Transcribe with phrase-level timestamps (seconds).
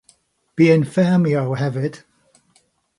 [0.61, 1.95] Bu'n ffermio hefyd.